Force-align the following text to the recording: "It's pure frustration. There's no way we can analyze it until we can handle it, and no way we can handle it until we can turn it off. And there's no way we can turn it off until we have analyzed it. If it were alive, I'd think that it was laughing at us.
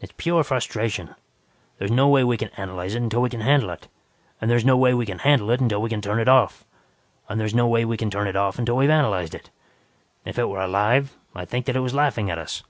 "It's 0.00 0.12
pure 0.16 0.44
frustration. 0.44 1.16
There's 1.78 1.90
no 1.90 2.06
way 2.06 2.22
we 2.22 2.36
can 2.36 2.50
analyze 2.50 2.94
it 2.94 3.02
until 3.02 3.22
we 3.22 3.28
can 3.28 3.40
handle 3.40 3.70
it, 3.70 3.88
and 4.40 4.64
no 4.64 4.76
way 4.76 4.94
we 4.94 5.04
can 5.04 5.18
handle 5.18 5.50
it 5.50 5.58
until 5.60 5.82
we 5.82 5.88
can 5.90 6.00
turn 6.00 6.20
it 6.20 6.28
off. 6.28 6.64
And 7.28 7.40
there's 7.40 7.52
no 7.52 7.66
way 7.66 7.84
we 7.84 7.96
can 7.96 8.08
turn 8.08 8.28
it 8.28 8.36
off 8.36 8.56
until 8.60 8.76
we 8.76 8.84
have 8.84 8.92
analyzed 8.96 9.34
it. 9.34 9.50
If 10.24 10.38
it 10.38 10.44
were 10.48 10.60
alive, 10.60 11.16
I'd 11.34 11.48
think 11.48 11.66
that 11.66 11.74
it 11.74 11.80
was 11.80 11.92
laughing 11.92 12.30
at 12.30 12.38
us. 12.38 12.62